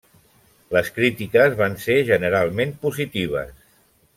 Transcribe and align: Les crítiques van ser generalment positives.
Les 0.75 0.89
crítiques 0.95 1.53
van 1.61 1.77
ser 1.83 1.99
generalment 2.09 2.73
positives. 2.87 3.57